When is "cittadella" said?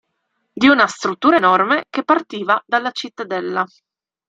2.89-3.63